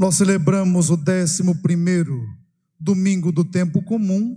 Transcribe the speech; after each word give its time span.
Nós 0.00 0.14
celebramos 0.14 0.88
o 0.88 0.96
décimo 0.96 1.54
primeiro 1.56 2.26
domingo 2.80 3.30
do 3.30 3.44
tempo 3.44 3.82
comum 3.82 4.34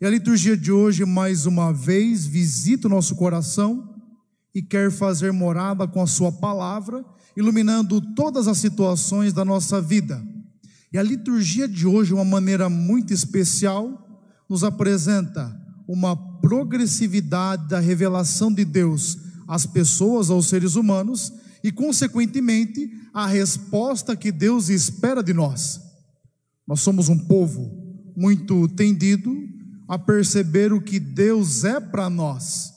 e 0.00 0.06
a 0.06 0.08
liturgia 0.08 0.56
de 0.56 0.72
hoje, 0.72 1.04
mais 1.04 1.44
uma 1.44 1.70
vez, 1.70 2.24
visita 2.24 2.86
o 2.86 2.90
nosso 2.90 3.14
coração 3.14 3.94
e 4.54 4.62
quer 4.62 4.90
fazer 4.90 5.30
morada 5.30 5.86
com 5.86 6.00
a 6.00 6.06
Sua 6.06 6.32
palavra, 6.32 7.04
iluminando 7.36 8.00
todas 8.14 8.48
as 8.48 8.56
situações 8.56 9.34
da 9.34 9.44
nossa 9.44 9.82
vida. 9.82 10.24
E 10.90 10.96
a 10.96 11.02
liturgia 11.02 11.68
de 11.68 11.86
hoje, 11.86 12.14
uma 12.14 12.24
maneira 12.24 12.70
muito 12.70 13.12
especial, 13.12 14.08
nos 14.48 14.64
apresenta 14.64 15.54
uma 15.86 16.16
progressividade 16.40 17.68
da 17.68 17.80
revelação 17.80 18.50
de 18.50 18.64
Deus 18.64 19.18
às 19.46 19.66
pessoas, 19.66 20.30
aos 20.30 20.46
seres 20.46 20.74
humanos, 20.74 21.30
e, 21.62 21.70
consequentemente, 21.70 22.90
a 23.12 23.26
resposta 23.26 24.16
que 24.16 24.32
Deus 24.32 24.68
espera 24.68 25.22
de 25.22 25.32
nós. 25.32 25.80
Nós 26.66 26.80
somos 26.80 27.08
um 27.08 27.18
povo 27.18 27.70
muito 28.16 28.68
tendido 28.68 29.34
a 29.88 29.98
perceber 29.98 30.72
o 30.72 30.80
que 30.80 30.98
Deus 30.98 31.64
é 31.64 31.78
para 31.80 32.08
nós, 32.08 32.72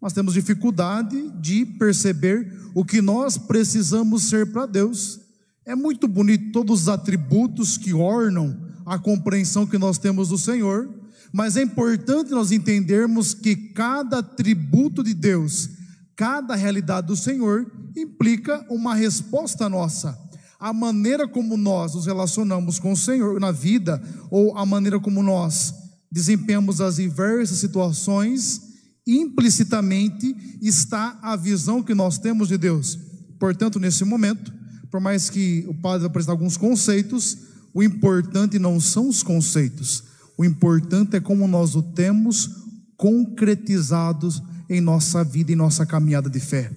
mas 0.00 0.12
temos 0.12 0.34
dificuldade 0.34 1.30
de 1.40 1.64
perceber 1.64 2.52
o 2.74 2.84
que 2.84 3.00
nós 3.00 3.38
precisamos 3.38 4.24
ser 4.24 4.52
para 4.52 4.66
Deus. 4.66 5.20
É 5.64 5.74
muito 5.74 6.08
bonito 6.08 6.52
todos 6.52 6.82
os 6.82 6.88
atributos 6.88 7.76
que 7.76 7.92
ornam 7.92 8.56
a 8.84 8.98
compreensão 8.98 9.66
que 9.66 9.78
nós 9.78 9.98
temos 9.98 10.28
do 10.28 10.38
Senhor, 10.38 10.88
mas 11.32 11.56
é 11.56 11.62
importante 11.62 12.30
nós 12.30 12.52
entendermos 12.52 13.34
que 13.34 13.56
cada 13.56 14.18
atributo 14.18 15.02
de 15.02 15.12
Deus, 15.12 15.68
cada 16.14 16.54
realidade 16.54 17.08
do 17.08 17.16
Senhor 17.16 17.70
implica 17.96 18.64
uma 18.70 18.94
resposta 18.94 19.68
nossa. 19.68 20.18
A 20.58 20.72
maneira 20.72 21.26
como 21.26 21.56
nós 21.56 21.94
nos 21.94 22.06
relacionamos 22.06 22.78
com 22.78 22.92
o 22.92 22.96
Senhor 22.96 23.40
na 23.40 23.52
vida, 23.52 24.02
ou 24.30 24.56
a 24.56 24.64
maneira 24.64 25.00
como 25.00 25.22
nós 25.22 25.74
desempenhamos 26.10 26.80
as 26.80 26.96
diversas 26.96 27.58
situações, 27.58 28.62
implicitamente 29.06 30.34
está 30.62 31.18
a 31.22 31.36
visão 31.36 31.82
que 31.82 31.94
nós 31.94 32.18
temos 32.18 32.48
de 32.48 32.56
Deus. 32.56 32.98
Portanto, 33.38 33.78
nesse 33.78 34.04
momento, 34.04 34.52
por 34.90 35.00
mais 35.00 35.28
que 35.28 35.64
o 35.68 35.74
padre 35.74 36.06
apresente 36.06 36.30
alguns 36.30 36.56
conceitos, 36.56 37.38
o 37.74 37.82
importante 37.82 38.58
não 38.58 38.80
são 38.80 39.08
os 39.08 39.22
conceitos, 39.22 40.04
o 40.38 40.44
importante 40.44 41.16
é 41.16 41.20
como 41.20 41.46
nós 41.46 41.74
o 41.74 41.82
temos 41.82 42.50
concretizados 42.96 44.42
em 44.68 44.80
nossa 44.80 45.22
vida 45.22 45.52
e 45.52 45.56
nossa 45.56 45.84
caminhada 45.84 46.30
de 46.30 46.40
fé. 46.40 46.70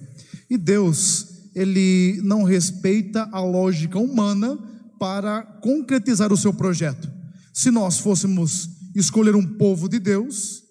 E 0.50 0.58
Deus, 0.58 1.28
ele 1.54 2.20
não 2.24 2.42
respeita 2.42 3.28
a 3.30 3.40
lógica 3.40 3.98
humana 3.98 4.58
para 4.98 5.42
concretizar 5.42 6.32
o 6.32 6.36
seu 6.36 6.52
projeto. 6.52 7.08
Se 7.54 7.70
nós 7.70 7.98
fôssemos 7.98 8.68
escolher 8.94 9.36
um 9.36 9.46
povo 9.46 9.88
de 9.88 10.00
Deus, 10.00 10.62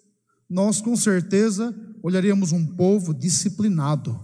nós 0.50 0.82
com 0.82 0.96
certeza 0.98 1.74
olharíamos 2.04 2.52
um 2.52 2.66
povo 2.66 3.14
disciplinado, 3.14 4.20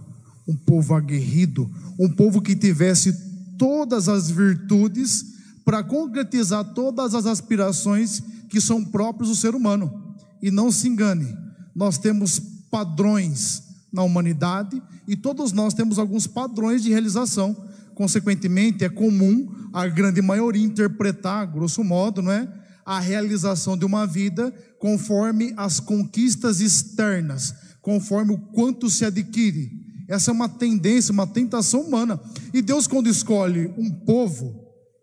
um 0.46 0.54
povo 0.54 0.94
aguerrido, 0.94 1.70
um 1.98 2.08
povo 2.08 2.42
que 2.42 2.54
tivesse 2.54 3.14
todas 3.58 4.08
as 4.08 4.30
virtudes 4.30 5.24
para 5.64 5.82
concretizar 5.82 6.74
todas 6.74 7.14
as 7.14 7.26
aspirações 7.26 8.22
que 8.48 8.60
são 8.60 8.84
próprios 8.84 9.30
do 9.30 9.36
ser 9.36 9.54
humano. 9.54 10.14
E 10.42 10.50
não 10.50 10.70
se 10.70 10.86
engane, 10.86 11.34
nós 11.74 11.98
temos 11.98 12.38
padrões 12.70 13.65
na 13.92 14.02
humanidade 14.02 14.82
e 15.06 15.16
todos 15.16 15.52
nós 15.52 15.74
temos 15.74 15.98
alguns 15.98 16.26
padrões 16.26 16.82
de 16.82 16.90
realização. 16.90 17.56
Consequentemente, 17.94 18.84
é 18.84 18.88
comum 18.88 19.48
a 19.72 19.86
grande 19.86 20.20
maioria 20.20 20.62
interpretar, 20.62 21.46
grosso 21.46 21.82
modo, 21.82 22.20
não 22.20 22.32
é? 22.32 22.48
A 22.84 23.00
realização 23.00 23.76
de 23.76 23.84
uma 23.84 24.06
vida 24.06 24.52
conforme 24.78 25.52
as 25.56 25.80
conquistas 25.80 26.60
externas, 26.60 27.54
conforme 27.80 28.34
o 28.34 28.38
quanto 28.38 28.90
se 28.90 29.04
adquire. 29.04 29.70
Essa 30.08 30.30
é 30.30 30.34
uma 30.34 30.48
tendência, 30.48 31.12
uma 31.12 31.26
tentação 31.26 31.80
humana. 31.80 32.20
E 32.52 32.62
Deus, 32.62 32.86
quando 32.86 33.08
escolhe 33.08 33.72
um 33.76 33.90
povo, 33.90 34.54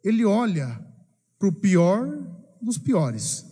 Ele 0.04 0.24
olha 0.24 0.80
para 1.38 1.50
o 1.50 1.52
pior 1.54 2.08
dos 2.62 2.78
piores. 2.78 3.46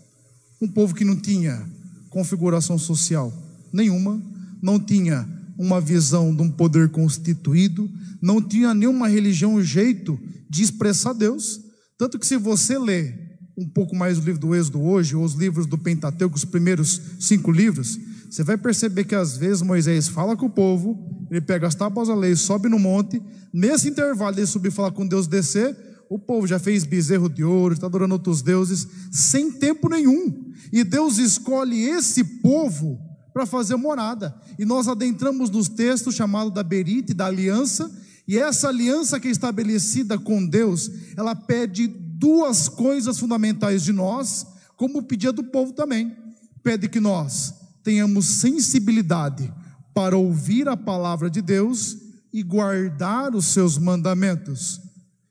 Um 0.62 0.68
povo 0.68 0.96
que 0.96 1.04
não 1.04 1.16
tinha 1.16 1.68
configuração 2.10 2.78
social 2.78 3.34
nenhuma, 3.74 4.22
não 4.62 4.80
tinha 4.80 5.28
uma 5.58 5.80
visão 5.80 6.36
de 6.36 6.42
um 6.42 6.50
poder 6.50 6.90
constituído, 6.90 7.90
não 8.22 8.42
tinha 8.42 8.74
nenhuma 8.74 9.08
religião 9.08 9.62
jeito 9.62 10.20
de 10.50 10.64
expressar 10.64 11.14
Deus. 11.14 11.60
Tanto 11.98 12.18
que 12.18 12.26
se 12.26 12.38
você 12.38 12.78
lê 12.78 13.14
um 13.58 13.68
pouco 13.68 13.96
mais 13.96 14.18
o 14.18 14.22
livro 14.22 14.40
do 14.40 14.56
Êxodo 14.56 14.82
hoje, 14.82 15.16
ou 15.16 15.24
os 15.24 15.34
livros 15.34 15.66
do 15.66 15.78
Pentateuco, 15.78 16.36
os 16.36 16.46
primeiros 16.46 17.00
cinco 17.20 17.52
livros, 17.52 18.00
você 18.30 18.44
vai 18.44 18.58
perceber 18.58 19.04
que 19.04 19.14
às 19.14 19.38
vezes 19.38 19.62
Moisés 19.62 20.08
fala 20.08 20.36
com 20.38 20.46
o 20.46 20.50
povo, 20.50 20.98
ele 21.30 21.42
pega 21.42 21.68
as 21.68 21.76
tábuas 21.76 22.08
da 22.08 22.16
lei, 22.16 22.36
sobe 22.36 22.70
no 22.70 22.80
monte, 22.80 23.22
nesse 23.54 23.90
intervalo 23.90 24.40
ele 24.40 24.48
subir 24.48 24.70
e 24.70 24.72
falar 24.72 24.92
com 24.92 25.06
Deus 25.06 25.28
descer, 25.28 25.78
o 26.10 26.18
povo 26.18 26.48
já 26.48 26.58
fez 26.58 26.84
bezerro 26.84 27.30
de 27.30 27.44
ouro, 27.44 27.74
está 27.74 27.88
adorando 27.88 28.16
outros 28.16 28.42
deuses, 28.42 28.88
sem 29.12 29.52
tempo 29.52 29.88
nenhum. 29.88 30.52
E 30.72 30.84
Deus 30.84 31.18
escolhe 31.18 31.84
esse 31.84 32.24
povo 32.42 33.00
para 33.34 33.46
fazer 33.46 33.76
morada. 33.76 34.36
E 34.58 34.66
nós 34.66 34.88
adentramos 34.88 35.50
nos 35.50 35.68
textos 35.68 36.16
chamados 36.16 36.54
da 36.54 36.64
Berite, 36.64 37.14
da 37.14 37.28
aliança, 37.28 37.92
e 38.28 38.38
essa 38.38 38.68
aliança 38.68 39.20
que 39.20 39.28
é 39.28 39.32
estabelecida 39.32 40.18
com 40.18 40.46
Deus, 40.46 40.90
ela 41.18 41.36
pede 41.36 41.88
duas 41.88 42.70
coisas 42.70 43.20
fundamentais 43.20 43.84
de 43.84 43.92
nós, 43.92 44.46
como 44.78 45.04
pedia 45.04 45.32
do 45.32 45.44
povo 45.44 45.74
também. 45.74 46.16
Pede 46.64 46.88
que 46.88 47.00
nós 47.00 47.54
tenhamos 47.84 48.26
sensibilidade 48.40 49.52
para 49.94 50.16
ouvir 50.16 50.68
a 50.70 50.78
palavra 50.78 51.30
de 51.30 51.42
Deus 51.42 51.98
e 52.32 52.44
guardar 52.44 53.36
os 53.36 53.48
seus 53.48 53.78
mandamentos. 53.78 54.80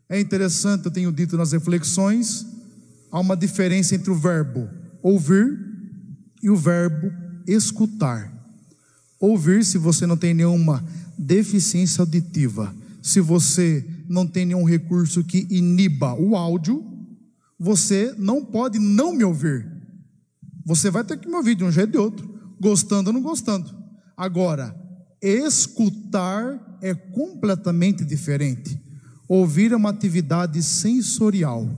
É 0.08 0.20
interessante, 0.20 0.86
eu 0.86 0.90
tenho 0.90 1.12
dito 1.12 1.36
nas 1.36 1.52
reflexões, 1.52 2.44
há 3.10 3.20
uma 3.20 3.36
diferença 3.36 3.94
entre 3.94 4.10
o 4.10 4.14
verbo 4.14 4.68
ouvir 5.02 5.58
e 6.42 6.50
o 6.50 6.56
verbo 6.56 7.10
escutar. 7.46 8.32
Ouvir, 9.18 9.64
se 9.64 9.78
você 9.78 10.06
não 10.06 10.16
tem 10.16 10.32
nenhuma 10.32 10.84
deficiência 11.18 12.02
auditiva, 12.02 12.74
se 13.02 13.20
você 13.20 13.86
não 14.08 14.26
tem 14.26 14.46
nenhum 14.46 14.64
recurso 14.64 15.22
que 15.22 15.46
iniba 15.50 16.14
o 16.14 16.36
áudio, 16.36 16.84
você 17.58 18.14
não 18.16 18.44
pode 18.44 18.78
não 18.78 19.12
me 19.12 19.24
ouvir. 19.24 19.70
Você 20.64 20.90
vai 20.90 21.04
ter 21.04 21.18
que 21.18 21.28
me 21.28 21.34
ouvir 21.34 21.54
de 21.54 21.64
um 21.64 21.70
jeito 21.70 21.88
ou 21.88 21.92
de 21.92 21.98
outro, 21.98 22.40
gostando 22.60 23.10
ou 23.10 23.14
não 23.14 23.22
gostando. 23.22 23.70
Agora, 24.16 24.74
escutar 25.20 26.78
é 26.80 26.94
completamente 26.94 28.04
diferente. 28.04 28.80
Ouvir 29.28 29.72
é 29.72 29.76
uma 29.76 29.90
atividade 29.90 30.62
sensorial, 30.62 31.68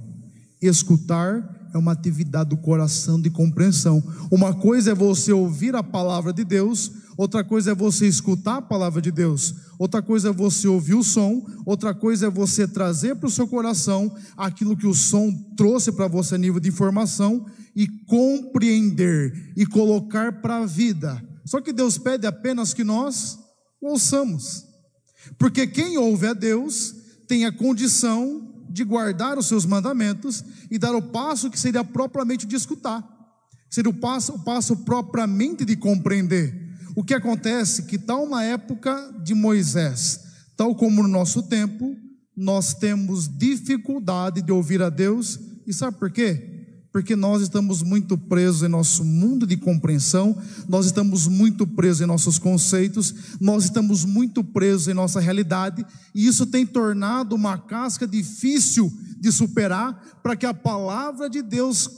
escutar 0.61 1.62
é 1.73 1.79
uma 1.79 1.93
atividade 1.93 2.51
do 2.51 2.57
coração 2.57 3.21
de 3.21 3.31
compreensão. 3.31 4.03
Uma 4.31 4.55
coisa 4.55 4.93
é 4.93 4.95
você 4.95 5.33
ouvir 5.33 5.75
a 5.75 5.83
palavra 5.83 6.33
de 6.33 6.45
Deus, 6.45 6.93
outra 7.17 7.43
coisa 7.43 7.73
é 7.73 7.75
você 7.75 8.07
escutar 8.07 8.57
a 8.57 8.63
palavra 8.63 9.01
de 9.01 9.11
Deus, 9.11 9.55
outra 9.79 10.03
coisa 10.03 10.29
é 10.29 10.33
você 10.33 10.69
ouvir 10.69 10.95
o 10.95 11.03
som, 11.03 11.45
outra 11.65 11.95
coisa 11.95 12.27
é 12.27 12.31
você 12.31 12.69
trazer 12.69 13.17
para 13.17 13.27
o 13.27 13.31
seu 13.31 13.49
coração 13.49 14.15
aquilo 14.37 14.77
que 14.77 14.87
o 14.87 14.95
som 14.95 15.33
trouxe 15.57 15.93
para 15.93 16.09
você 16.09 16.35
a 16.35 16.39
nível 16.39 16.61
de 16.61 16.69
informação 16.69 17.47
e 17.75 17.89
compreender 18.07 19.53
e 19.57 19.65
colocar 19.65 20.43
para 20.43 20.59
a 20.59 20.67
vida. 20.67 21.23
Só 21.45 21.61
que 21.61 21.73
Deus 21.73 21.97
pede 21.99 22.27
apenas 22.27 22.75
que 22.75 22.85
nós 22.85 23.39
ouçamos, 23.81 24.65
porque 25.39 25.67
quem 25.67 25.97
ouve 25.97 26.27
a 26.27 26.35
Deus 26.35 26.95
tem 27.27 27.47
a 27.47 27.53
condição 27.53 28.52
de 28.73 28.85
guardar 28.85 29.39
os 29.39 29.47
seus 29.47 29.67
mandamentos 29.67 30.45
e 30.71 30.79
dar 30.79 30.95
o 30.95 31.03
passo 31.03 31.51
que 31.51 31.59
seria 31.59 31.85
propriamente 31.85 32.47
de 32.47 32.57
escutar, 32.57 33.07
seria 33.71 33.91
o 33.91 33.95
passo, 33.95 34.33
o 34.33 34.39
passo 34.39 34.77
propriamente 34.79 35.65
de 35.65 35.77
compreender. 35.77 36.71
O 36.95 37.03
que 37.03 37.15
acontece 37.15 37.85
que 37.85 37.99
tal 37.99 38.29
na 38.29 38.43
época 38.43 39.15
de 39.23 39.35
Moisés, 39.35 40.21
tal 40.57 40.75
como 40.75 41.03
no 41.03 41.09
nosso 41.09 41.43
tempo, 41.43 41.97
nós 42.37 42.75
temos 42.75 43.29
dificuldade 43.29 44.43
de 44.43 44.53
ouvir 44.53 44.83
a 44.83 44.91
Deus, 44.91 45.39
e 45.67 45.73
sabe 45.73 45.99
por 45.99 46.11
quê? 46.11 46.52
Porque 46.93 47.17
nós 47.17 47.41
estamos 47.41 47.83
muito 47.83 48.19
presos 48.19 48.63
em 48.63 48.69
nosso 48.69 49.03
mundo 49.03 49.47
de 49.47 49.57
compreensão, 49.57 50.37
nós 50.69 50.85
estamos 50.85 51.27
muito 51.27 51.67
presos 51.67 52.03
em 52.03 52.07
nossos 52.07 52.39
conceitos, 52.39 53.15
nós 53.41 53.65
estamos 53.65 54.05
muito 54.05 54.45
presos 54.45 54.89
em 54.89 54.95
nossa 54.95 55.19
realidade, 55.19 55.87
e 56.15 56.27
isso 56.27 56.45
tem 56.45 56.67
tornado 56.67 57.35
uma 57.35 57.57
casca 57.57 58.07
difícil 58.07 58.93
de 59.19 59.33
superar 59.33 60.21
para 60.23 60.37
que 60.37 60.45
a 60.45 60.53
palavra 60.53 61.31
de 61.31 61.41
Deus 61.41 61.89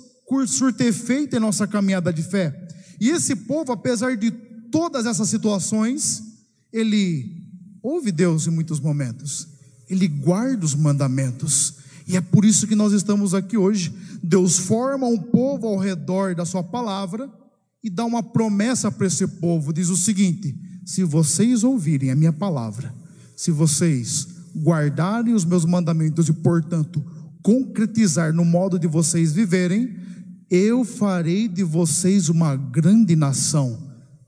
surte 0.46 0.85
efeito 0.85 1.37
em 1.37 1.41
nossa 1.41 1.67
caminhada 1.67 2.12
de 2.12 2.23
fé. 2.23 2.69
E 3.00 3.11
esse 3.11 3.35
povo, 3.35 3.73
apesar 3.73 4.17
de 4.17 4.31
todas 4.70 5.06
essas 5.06 5.29
situações, 5.29 6.23
ele 6.73 7.43
ouve 7.82 8.12
Deus 8.12 8.46
em 8.46 8.50
muitos 8.50 8.79
momentos, 8.79 9.49
ele 9.88 10.06
guarda 10.06 10.64
os 10.64 10.75
mandamentos, 10.75 11.75
E 12.06 12.16
é 12.16 12.20
por 12.20 12.44
isso 12.44 12.66
que 12.66 12.74
nós 12.74 12.92
estamos 12.92 13.34
aqui 13.34 13.56
hoje. 13.56 13.92
Deus 14.22 14.58
forma 14.58 15.06
um 15.06 15.18
povo 15.18 15.66
ao 15.66 15.78
redor 15.78 16.34
da 16.34 16.44
Sua 16.44 16.62
palavra 16.62 17.30
e 17.82 17.90
dá 17.90 18.04
uma 18.04 18.22
promessa 18.22 18.90
para 18.90 19.06
esse 19.06 19.26
povo: 19.26 19.72
diz 19.72 19.88
o 19.88 19.96
seguinte: 19.96 20.54
se 20.84 21.02
vocês 21.02 21.64
ouvirem 21.64 22.10
a 22.10 22.16
minha 22.16 22.32
palavra, 22.32 22.94
se 23.36 23.50
vocês 23.50 24.28
guardarem 24.56 25.34
os 25.34 25.44
meus 25.44 25.64
mandamentos 25.64 26.28
e, 26.28 26.32
portanto, 26.32 27.04
concretizar 27.42 28.32
no 28.32 28.44
modo 28.44 28.78
de 28.78 28.86
vocês 28.86 29.32
viverem, 29.32 29.96
eu 30.50 30.84
farei 30.84 31.48
de 31.48 31.64
vocês 31.64 32.28
uma 32.28 32.54
grande 32.54 33.16
nação, 33.16 33.76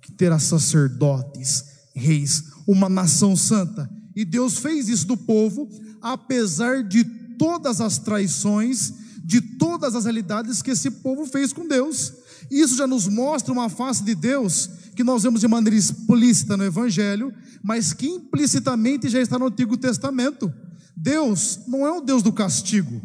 que 0.03 0.13
terá 0.13 0.39
sacerdotes, 0.39 1.65
reis, 1.95 2.45
uma 2.67 2.89
nação 2.89 3.37
santa. 3.37 3.89
E 4.15 4.25
Deus 4.25 4.59
fez 4.59 4.89
isso 4.89 5.07
do 5.07 5.17
povo, 5.17 5.69
apesar 6.03 6.83
de 6.83 7.05
todas 7.39 7.81
as 7.81 7.99
traições, 7.99 8.93
de 9.25 9.41
todas 9.41 9.95
as 9.95 10.05
realidades 10.05 10.63
que 10.63 10.71
esse 10.71 10.91
povo 10.91 11.27
fez 11.27 11.53
com 11.53 11.67
Deus. 11.67 12.13
Isso 12.51 12.77
já 12.77 12.87
nos 12.87 13.09
mostra 13.09 13.53
uma 13.53 13.69
face 13.69 14.05
de 14.05 14.15
Deus 14.15 14.71
que 14.95 15.05
nós 15.05 15.25
vemos 15.25 15.41
de 15.41 15.49
maneira 15.49 15.77
explícita 15.77 16.57
no 16.57 16.65
Evangelho, 16.65 17.33
mas 17.63 17.93
que 17.93 18.07
implicitamente 18.07 19.09
já 19.09 19.21
está 19.21 19.39
no 19.39 19.47
Antigo 19.47 19.77
Testamento. 19.77 20.53
Deus 20.97 21.61
não 21.67 21.87
é 21.87 21.91
o 21.91 22.01
Deus 22.01 22.23
do 22.23 22.33
castigo, 22.33 23.03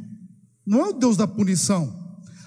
não 0.66 0.86
é 0.86 0.90
o 0.90 0.94
Deus 0.94 1.18
da 1.18 1.28
punição. 1.28 2.00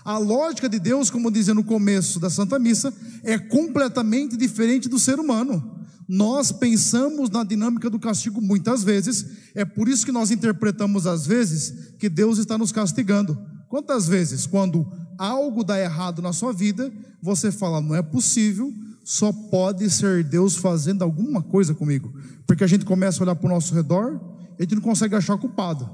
A 0.05 0.19
lógica 0.19 0.69
de 0.69 0.79
Deus, 0.79 1.11
como 1.11 1.31
dizia 1.31 1.55
no 1.55 1.65
começo 1.65 2.21
da 2.21 2.31
Santa 2.31 2.59
Missa, 2.59 2.93
é 3.23 3.39
completamente 3.39 4.37
diferente 4.37 4.89
do 4.89 4.99
ser 4.99 5.19
humano. 5.19 5.74
Nós 6.09 6.53
pensamos 6.53 7.31
na 7.31 7.45
dinâmica 7.45 7.89
do 7.89 7.99
castigo 7.99 8.41
muitas 8.41 8.85
vezes, 8.85 9.27
é 9.55 9.65
por 9.65 9.89
isso 9.89 10.05
que 10.05 10.13
nós 10.13 10.31
interpretamos 10.31 11.07
às 11.07 11.27
vezes 11.27 11.95
que 11.99 12.09
Deus 12.09 12.39
está 12.39 12.59
nos 12.59 12.73
castigando. 12.73 13.39
Quantas 13.69 14.07
vezes, 14.07 14.47
quando 14.47 14.87
algo 15.19 15.65
dá 15.65 15.81
errado 15.81 16.21
na 16.21 16.33
sua 16.33 16.53
vida, 16.53 16.93
você 17.23 17.51
fala, 17.51 17.81
não 17.81 17.95
é 17.95 18.03
possível, 18.03 18.73
só 19.03 19.33
pode 19.33 19.89
ser 19.91 20.25
Deus 20.25 20.57
fazendo 20.57 21.03
alguma 21.03 21.43
coisa 21.43 21.75
comigo. 21.75 22.13
Porque 22.47 22.65
a 22.65 22.67
gente 22.67 22.85
começa 22.85 23.21
a 23.21 23.23
olhar 23.25 23.35
para 23.35 23.47
o 23.47 23.53
nosso 23.53 23.75
redor, 23.75 24.21
e 24.59 24.63
a 24.63 24.63
gente 24.63 24.77
não 24.77 24.83
consegue 24.83 25.15
achar 25.15 25.37
culpado. 25.39 25.89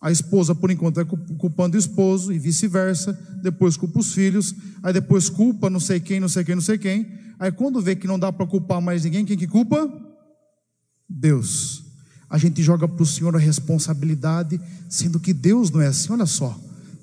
A 0.00 0.10
esposa, 0.10 0.54
por 0.54 0.70
enquanto, 0.70 1.00
é 1.00 1.04
culpando 1.04 1.76
o 1.76 1.80
esposo 1.80 2.32
e 2.32 2.38
vice-versa, 2.38 3.18
depois 3.42 3.76
culpa 3.76 4.00
os 4.00 4.12
filhos, 4.12 4.54
aí 4.82 4.92
depois 4.92 5.28
culpa 5.28 5.70
não 5.70 5.80
sei 5.80 5.98
quem, 5.98 6.20
não 6.20 6.28
sei 6.28 6.44
quem, 6.44 6.54
não 6.54 6.62
sei 6.62 6.76
quem. 6.76 7.23
Aí 7.38 7.50
quando 7.52 7.80
vê 7.80 7.96
que 7.96 8.06
não 8.06 8.18
dá 8.18 8.32
para 8.32 8.46
culpar 8.46 8.80
mais 8.80 9.04
ninguém, 9.04 9.24
quem 9.24 9.36
que 9.36 9.46
culpa? 9.46 9.90
Deus. 11.08 11.84
A 12.28 12.38
gente 12.38 12.62
joga 12.62 12.88
para 12.88 13.02
o 13.02 13.06
Senhor 13.06 13.34
a 13.36 13.38
responsabilidade, 13.38 14.60
sendo 14.88 15.20
que 15.20 15.32
Deus 15.32 15.70
não 15.70 15.80
é 15.80 15.88
assim. 15.88 16.12
Olha 16.12 16.26
só, 16.26 16.58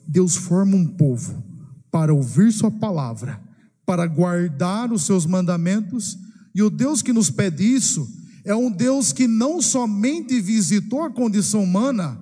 Deus 0.07 0.35
forma 0.35 0.75
um 0.75 0.87
povo 0.87 1.43
para 1.89 2.13
ouvir 2.13 2.51
Sua 2.51 2.71
palavra, 2.71 3.41
para 3.85 4.07
guardar 4.07 4.91
os 4.91 5.03
seus 5.03 5.25
mandamentos, 5.25 6.17
e 6.53 6.61
o 6.61 6.69
Deus 6.69 7.01
que 7.01 7.13
nos 7.13 7.29
pede 7.29 7.63
isso 7.63 8.09
é 8.43 8.55
um 8.55 8.71
Deus 8.71 9.13
que 9.13 9.27
não 9.27 9.61
somente 9.61 10.41
visitou 10.41 11.03
a 11.03 11.11
condição 11.11 11.63
humana, 11.63 12.19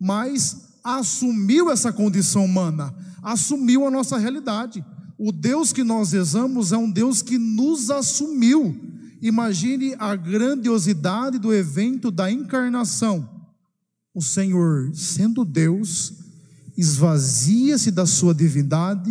mas 0.00 0.68
assumiu 0.82 1.70
essa 1.70 1.92
condição 1.92 2.44
humana, 2.44 2.94
assumiu 3.22 3.86
a 3.86 3.90
nossa 3.90 4.16
realidade. 4.16 4.84
O 5.18 5.32
Deus 5.32 5.72
que 5.72 5.82
nós 5.82 6.12
rezamos 6.12 6.70
é 6.70 6.76
um 6.76 6.88
Deus 6.88 7.22
que 7.22 7.36
nos 7.36 7.90
assumiu. 7.90 8.74
Imagine 9.20 9.96
a 9.98 10.14
grandiosidade 10.14 11.40
do 11.40 11.52
evento 11.52 12.08
da 12.08 12.30
encarnação. 12.30 13.28
O 14.14 14.22
Senhor, 14.22 14.94
sendo 14.94 15.44
Deus, 15.44 16.14
esvazia-se 16.76 17.90
da 17.90 18.06
sua 18.06 18.32
divindade 18.32 19.10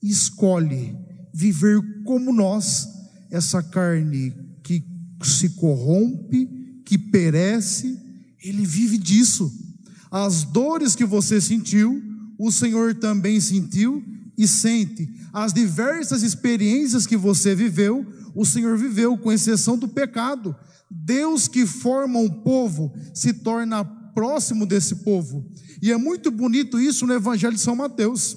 e 0.00 0.08
escolhe 0.08 0.96
viver 1.34 1.80
como 2.04 2.32
nós, 2.32 2.86
essa 3.28 3.60
carne 3.60 4.32
que 4.62 4.84
se 5.24 5.50
corrompe, 5.50 6.46
que 6.84 6.96
perece, 6.96 7.98
ele 8.40 8.64
vive 8.64 8.96
disso. 8.96 9.52
As 10.12 10.44
dores 10.44 10.94
que 10.94 11.04
você 11.04 11.40
sentiu, 11.40 12.00
o 12.38 12.52
Senhor 12.52 12.94
também 12.94 13.40
sentiu 13.40 14.02
e 14.38 14.46
sente. 14.46 15.08
As 15.32 15.52
diversas 15.52 16.22
experiências 16.22 17.06
que 17.06 17.16
você 17.16 17.56
viveu, 17.56 18.06
o 18.34 18.46
Senhor 18.46 18.78
viveu, 18.78 19.18
com 19.18 19.32
exceção 19.32 19.76
do 19.76 19.88
pecado. 19.88 20.54
Deus 20.88 21.48
que 21.48 21.66
forma 21.66 22.20
um 22.20 22.30
povo 22.30 22.94
se 23.12 23.32
torna 23.32 23.84
próximo 23.84 24.64
desse 24.64 24.96
povo. 24.96 25.44
E 25.82 25.90
é 25.90 25.96
muito 25.96 26.30
bonito 26.30 26.80
isso 26.80 27.04
no 27.04 27.12
Evangelho 27.12 27.54
de 27.54 27.60
São 27.60 27.74
Mateus. 27.74 28.36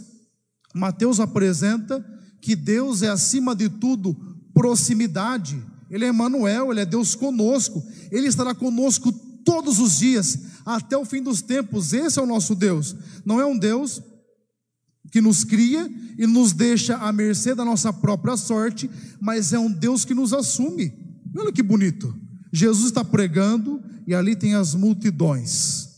Mateus 0.74 1.20
apresenta 1.20 2.04
que 2.42 2.56
Deus 2.56 3.04
é 3.04 3.10
acima 3.10 3.56
de 3.56 3.70
tudo 3.70 4.16
proximidade. 4.54 5.64
Ele 5.90 6.06
é 6.06 6.10
Emmanuel, 6.10 6.72
ele 6.72 6.82
é 6.82 6.86
Deus 6.86 7.14
conosco. 7.14 7.84
Ele 8.12 8.28
estará 8.28 8.56
conosco 8.56 9.12
todos 9.46 9.80
os 9.80 10.00
dias 10.00 10.40
até 10.66 10.98
o 10.98 11.06
fim 11.06 11.22
dos 11.22 11.42
tempos. 11.42 11.94
Esse 11.94 12.20
é 12.20 12.22
o 12.22 12.28
nosso 12.28 12.56
Deus. 12.56 12.96
Não 13.24 13.40
é 13.40 13.46
um 13.46 13.58
Deus 13.58 14.02
que 15.12 15.22
nos 15.22 15.44
cria 15.44 15.90
e 16.18 16.26
nos 16.26 16.54
deixa 16.54 16.96
à 16.98 17.12
mercê 17.12 17.54
da 17.54 17.66
nossa 17.66 17.92
própria 17.92 18.38
sorte, 18.38 18.90
mas 19.20 19.52
é 19.52 19.60
um 19.60 19.72
Deus 19.72 20.06
que 20.06 20.14
nos 20.14 20.34
assume. 20.34 20.94
Olha 21.38 21.52
que 21.52 21.62
bonito. 21.62 22.16
Jesus 22.52 22.88
está 22.88 23.04
pregando 23.04 23.82
e 24.08 24.16
ali 24.16 24.36
tem 24.36 24.56
as 24.56 24.74
multidões. 24.74 25.90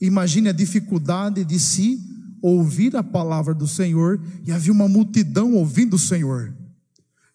Imagine 0.00 0.48
a 0.48 0.52
dificuldade 0.52 1.44
de 1.44 1.58
se 1.60 2.00
ouvir 2.42 2.96
a 2.96 3.02
palavra 3.02 3.54
do 3.54 3.66
Senhor 3.66 4.20
e 4.44 4.52
havia 4.52 4.72
uma 4.72 4.88
multidão 4.88 5.54
ouvindo 5.54 5.94
o 5.94 5.98
Senhor. 5.98 6.54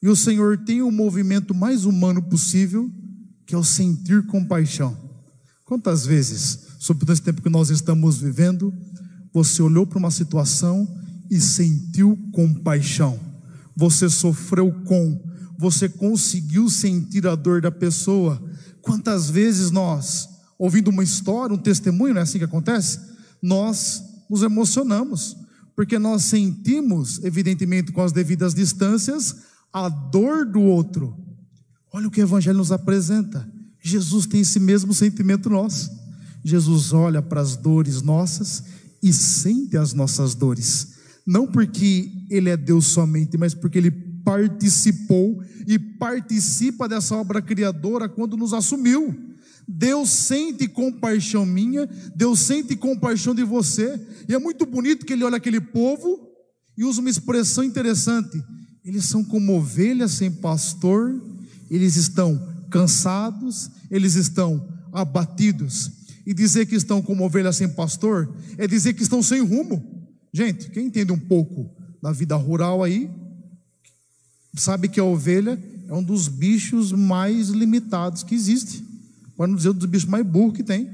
E 0.01 0.07
o 0.07 0.15
Senhor 0.15 0.57
tem 0.57 0.81
o 0.81 0.91
movimento 0.91 1.53
mais 1.53 1.85
humano 1.85 2.21
possível, 2.23 2.89
que 3.45 3.53
é 3.53 3.57
o 3.57 3.63
sentir 3.63 4.25
compaixão. 4.25 4.97
Quantas 5.65 6.05
vezes, 6.05 6.67
sobre 6.79 7.01
todo 7.01 7.13
esse 7.13 7.21
tempo 7.21 7.41
que 7.41 7.49
nós 7.49 7.69
estamos 7.69 8.17
vivendo, 8.17 8.73
você 9.33 9.61
olhou 9.61 9.85
para 9.85 9.99
uma 9.99 10.11
situação 10.11 10.87
e 11.29 11.39
sentiu 11.39 12.17
compaixão? 12.31 13.19
Você 13.75 14.09
sofreu 14.09 14.71
com, 14.85 15.21
você 15.57 15.87
conseguiu 15.87 16.69
sentir 16.69 17.25
a 17.27 17.35
dor 17.35 17.61
da 17.61 17.71
pessoa. 17.71 18.41
Quantas 18.81 19.29
vezes 19.29 19.71
nós 19.71 20.27
ouvindo 20.61 20.89
uma 20.89 21.03
história, 21.03 21.55
um 21.55 21.57
testemunho, 21.57 22.13
não 22.13 22.19
é 22.19 22.23
assim 22.23 22.37
que 22.37 22.43
acontece? 22.43 22.99
Nós 23.41 24.03
nos 24.29 24.43
emocionamos, 24.43 25.35
porque 25.75 25.97
nós 25.97 26.23
sentimos, 26.25 27.19
evidentemente 27.23 27.91
com 27.91 27.99
as 27.99 28.11
devidas 28.11 28.53
distâncias, 28.53 29.37
a 29.73 29.89
dor 29.89 30.45
do 30.45 30.61
outro. 30.61 31.17
Olha 31.91 32.07
o 32.07 32.11
que 32.11 32.21
o 32.21 32.23
Evangelho 32.23 32.59
nos 32.59 32.71
apresenta. 32.71 33.49
Jesus 33.81 34.27
tem 34.27 34.41
esse 34.41 34.59
mesmo 34.59 34.93
sentimento 34.93 35.49
nosso. 35.49 35.89
Jesus 36.43 36.93
olha 36.93 37.23
para 37.23 37.41
as 37.41 37.55
dores 37.55 38.03
nossas 38.03 38.63
e 39.01 39.11
sente 39.11 39.77
as 39.77 39.93
nossas 39.93 40.35
dores. 40.35 40.95
Não 41.25 41.47
porque 41.47 42.11
Ele 42.29 42.49
é 42.49 42.57
Deus 42.57 42.87
somente, 42.87 43.37
mas 43.37 43.53
porque 43.53 43.77
Ele 43.77 43.91
participou 43.91 45.41
e 45.67 45.77
participa 45.77 46.87
dessa 46.87 47.15
obra 47.15 47.41
criadora 47.41 48.07
quando 48.07 48.37
nos 48.37 48.53
assumiu. 48.53 49.15
Deus 49.67 50.09
sente 50.09 50.67
compaixão 50.67 51.45
minha, 51.45 51.87
Deus 52.15 52.39
sente 52.39 52.75
compaixão 52.75 53.33
de 53.33 53.43
você, 53.43 53.99
e 54.27 54.33
é 54.33 54.39
muito 54.39 54.65
bonito 54.65 55.05
que 55.05 55.13
ele 55.13 55.23
olha 55.23 55.37
aquele 55.37 55.61
povo 55.61 56.27
e 56.77 56.83
usa 56.83 56.99
uma 56.99 57.09
expressão 57.09 57.63
interessante: 57.63 58.43
eles 58.83 59.05
são 59.05 59.23
como 59.23 59.55
ovelhas 59.55 60.11
sem 60.11 60.31
pastor, 60.31 61.21
eles 61.69 61.95
estão 61.95 62.39
cansados, 62.69 63.69
eles 63.89 64.15
estão 64.15 64.67
abatidos. 64.91 66.00
E 66.25 66.33
dizer 66.33 66.65
que 66.65 66.75
estão 66.75 67.01
como 67.01 67.23
ovelhas 67.23 67.55
sem 67.55 67.69
pastor 67.69 68.33
é 68.57 68.67
dizer 68.67 68.93
que 68.93 69.03
estão 69.03 69.23
sem 69.23 69.41
rumo. 69.41 70.07
Gente, 70.33 70.69
quem 70.69 70.87
entende 70.87 71.11
um 71.11 71.19
pouco 71.19 71.69
da 72.01 72.11
vida 72.11 72.35
rural 72.35 72.83
aí, 72.83 73.09
sabe 74.55 74.87
que 74.87 74.99
a 74.99 75.03
ovelha 75.03 75.61
é 75.87 75.93
um 75.93 76.03
dos 76.03 76.27
bichos 76.27 76.91
mais 76.91 77.49
limitados 77.49 78.23
que 78.23 78.35
existe 78.35 78.91
para 79.41 79.47
não 79.47 79.55
dizer 79.55 79.69
um 79.69 79.73
dos 79.73 79.87
bichos 79.87 80.07
mais 80.07 80.23
burros 80.23 80.55
que 80.55 80.63
tem. 80.63 80.87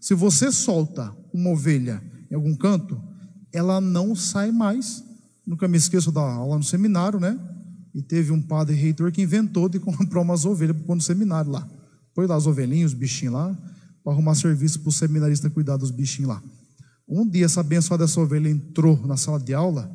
Se 0.00 0.14
você 0.14 0.50
solta 0.50 1.14
uma 1.34 1.50
ovelha 1.50 2.02
em 2.30 2.34
algum 2.34 2.56
canto, 2.56 2.98
ela 3.52 3.78
não 3.78 4.16
sai 4.16 4.50
mais. 4.50 5.04
Nunca 5.46 5.68
me 5.68 5.76
esqueço 5.76 6.10
da 6.10 6.22
aula 6.22 6.56
no 6.56 6.64
seminário, 6.64 7.20
né? 7.20 7.38
E 7.94 8.00
teve 8.00 8.32
um 8.32 8.40
padre 8.40 8.74
reitor 8.74 9.12
que 9.12 9.20
inventou 9.20 9.68
de 9.68 9.78
comprar 9.80 10.22
umas 10.22 10.46
ovelhas 10.46 10.76
para 10.76 10.86
pôr 10.86 10.94
no 10.94 11.02
seminário 11.02 11.50
lá. 11.50 11.68
Põe 12.14 12.26
lá 12.26 12.36
as 12.36 12.46
ovelhinhas, 12.46 12.92
os 12.92 12.98
bichinhos 12.98 13.34
lá, 13.34 13.58
para 14.04 14.12
arrumar 14.12 14.34
serviço 14.34 14.80
para 14.80 14.90
o 14.90 14.92
seminarista 14.92 15.48
cuidar 15.48 15.78
dos 15.78 15.90
bichinhos 15.90 16.28
lá. 16.28 16.42
Um 17.08 17.26
dia 17.26 17.46
essa 17.46 17.60
abençoada 17.60 18.04
dessa 18.04 18.20
ovelha 18.20 18.48
entrou 18.48 19.04
na 19.06 19.16
sala 19.16 19.40
de 19.40 19.54
aula, 19.54 19.90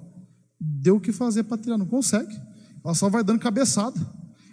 deu 0.59 0.95
o 0.95 0.99
que 0.99 1.11
fazer 1.11 1.43
para 1.43 1.57
tirar, 1.57 1.77
não 1.77 1.85
consegue. 1.85 2.35
Ela 2.83 2.95
só 2.95 3.07
vai 3.09 3.23
dando 3.23 3.39
cabeçada. 3.39 3.99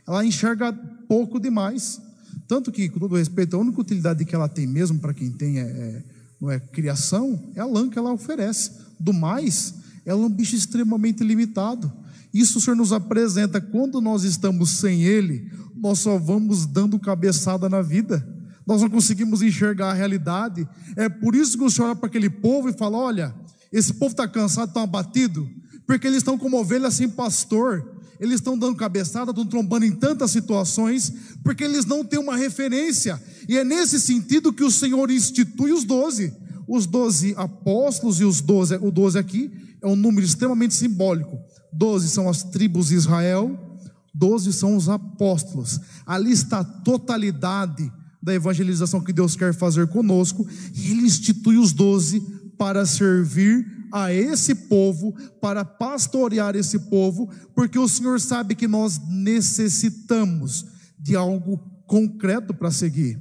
Ela 0.06 0.24
enxerga 0.24 0.72
pouco 1.08 1.40
demais. 1.40 2.00
Tanto 2.46 2.70
que, 2.70 2.88
com 2.88 3.00
todo 3.00 3.16
respeito, 3.16 3.56
a 3.56 3.58
única 3.58 3.80
utilidade 3.80 4.24
que 4.24 4.34
ela 4.34 4.48
tem 4.48 4.66
mesmo 4.66 4.98
para 4.98 5.14
quem 5.14 5.32
tem 5.32 5.58
é, 5.58 5.62
é 5.62 6.04
não 6.40 6.50
é 6.50 6.60
criação, 6.60 7.50
é 7.54 7.60
a 7.60 7.64
lã 7.64 7.88
que 7.88 7.98
ela 7.98 8.12
oferece. 8.12 8.72
Do 9.00 9.12
mais, 9.12 9.74
ela 10.04 10.22
é 10.22 10.26
um 10.26 10.30
bicho 10.30 10.54
extremamente 10.54 11.24
limitado. 11.24 11.90
Isso 12.32 12.58
o 12.58 12.60
Senhor 12.60 12.76
nos 12.76 12.92
apresenta 12.92 13.60
quando 13.60 14.00
nós 14.00 14.22
estamos 14.22 14.78
sem 14.78 15.02
Ele, 15.02 15.50
nós 15.74 15.98
só 16.00 16.18
vamos 16.18 16.66
dando 16.66 16.98
cabeçada 16.98 17.68
na 17.68 17.80
vida. 17.80 18.35
Nós 18.66 18.82
não 18.82 18.90
conseguimos 18.90 19.42
enxergar 19.42 19.90
a 19.90 19.94
realidade. 19.94 20.68
É 20.96 21.08
por 21.08 21.36
isso 21.36 21.56
que 21.56 21.64
o 21.64 21.70
Senhor 21.70 21.88
olha 21.88 21.96
para 21.96 22.08
aquele 22.08 22.28
povo 22.28 22.68
e 22.68 22.72
fala: 22.72 22.98
olha, 22.98 23.34
esse 23.72 23.94
povo 23.94 24.10
está 24.10 24.26
cansado, 24.26 24.68
está 24.68 24.82
abatido, 24.82 25.48
porque 25.86 26.06
eles 26.06 26.18
estão 26.18 26.36
como 26.36 26.58
ovelhas 26.58 26.94
sem 26.94 27.08
pastor. 27.08 27.94
Eles 28.18 28.36
estão 28.36 28.56
dando 28.56 28.76
cabeçada, 28.76 29.30
estão 29.30 29.44
trombando 29.44 29.84
em 29.84 29.92
tantas 29.92 30.30
situações, 30.30 31.12
porque 31.44 31.62
eles 31.62 31.84
não 31.84 32.02
têm 32.02 32.18
uma 32.18 32.34
referência. 32.34 33.22
E 33.46 33.58
é 33.58 33.62
nesse 33.62 34.00
sentido 34.00 34.54
que 34.54 34.64
o 34.64 34.70
Senhor 34.70 35.10
institui 35.10 35.70
os 35.70 35.84
doze. 35.84 36.32
Os 36.66 36.86
doze 36.86 37.34
apóstolos 37.36 38.18
e 38.18 38.24
os 38.24 38.40
doze, 38.40 38.76
o 38.76 38.90
doze 38.90 39.18
aqui 39.18 39.52
é 39.82 39.86
um 39.86 39.94
número 39.94 40.26
extremamente 40.26 40.74
simbólico. 40.74 41.38
Doze 41.72 42.08
são 42.08 42.28
as 42.28 42.42
tribos 42.42 42.88
de 42.88 42.94
Israel, 42.94 43.78
doze 44.14 44.52
são 44.52 44.76
os 44.76 44.88
apóstolos. 44.88 45.78
Ali 46.06 46.32
está 46.32 46.60
a 46.60 46.64
totalidade 46.64 47.92
da 48.26 48.34
evangelização 48.34 49.00
que 49.00 49.12
Deus 49.12 49.36
quer 49.36 49.54
fazer 49.54 49.86
conosco, 49.86 50.44
e 50.74 50.90
Ele 50.90 51.02
institui 51.02 51.56
os 51.58 51.72
doze 51.72 52.20
para 52.58 52.84
servir 52.84 53.64
a 53.92 54.12
esse 54.12 54.52
povo, 54.52 55.14
para 55.40 55.64
pastorear 55.64 56.56
esse 56.56 56.76
povo, 56.76 57.30
porque 57.54 57.78
o 57.78 57.88
Senhor 57.88 58.20
sabe 58.20 58.56
que 58.56 58.66
nós 58.66 59.00
necessitamos 59.08 60.66
de 60.98 61.14
algo 61.14 61.56
concreto 61.86 62.52
para 62.52 62.72
seguir. 62.72 63.16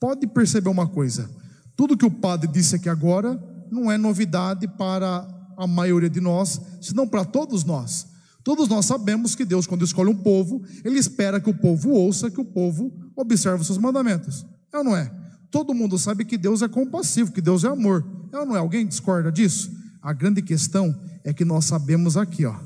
Pode 0.00 0.26
perceber 0.26 0.70
uma 0.70 0.88
coisa: 0.88 1.28
tudo 1.76 1.94
que 1.94 2.06
o 2.06 2.10
padre 2.10 2.50
disse 2.50 2.74
aqui 2.74 2.88
agora 2.88 3.38
não 3.70 3.92
é 3.92 3.98
novidade 3.98 4.66
para 4.66 5.28
a 5.58 5.66
maioria 5.66 6.08
de 6.08 6.22
nós, 6.22 6.58
senão 6.80 7.06
para 7.06 7.26
todos 7.26 7.64
nós. 7.64 8.06
Todos 8.48 8.66
nós 8.66 8.86
sabemos 8.86 9.34
que 9.34 9.44
Deus, 9.44 9.66
quando 9.66 9.84
escolhe 9.84 10.08
um 10.08 10.16
povo, 10.16 10.62
Ele 10.82 10.98
espera 10.98 11.38
que 11.38 11.50
o 11.50 11.54
povo 11.54 11.90
ouça, 11.90 12.30
que 12.30 12.40
o 12.40 12.44
povo 12.46 12.90
observe 13.14 13.60
os 13.60 13.66
seus 13.66 13.76
mandamentos. 13.76 14.46
É 14.72 14.78
ou 14.78 14.84
não 14.84 14.96
é? 14.96 15.12
Todo 15.50 15.74
mundo 15.74 15.98
sabe 15.98 16.24
que 16.24 16.38
Deus 16.38 16.62
é 16.62 16.66
compassivo, 16.66 17.30
que 17.30 17.42
Deus 17.42 17.62
é 17.62 17.68
amor. 17.68 18.06
É 18.32 18.38
ou 18.38 18.46
não 18.46 18.56
é? 18.56 18.58
Alguém 18.58 18.86
discorda 18.86 19.30
disso? 19.30 19.70
A 20.00 20.14
grande 20.14 20.40
questão 20.40 20.98
é 21.24 21.34
que 21.34 21.44
nós 21.44 21.66
sabemos 21.66 22.16
aqui, 22.16 22.46
ó. 22.46 22.56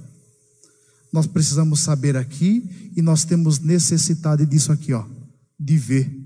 Nós 1.13 1.27
precisamos 1.27 1.81
saber 1.81 2.17
aqui 2.17 2.93
e 2.97 3.03
nós 3.03 3.25
temos 3.25 3.59
necessidade 3.59 4.47
disso 4.47 4.71
aqui, 4.71 4.93
ó, 4.93 5.05
de 5.59 5.77
ver. 5.79 6.17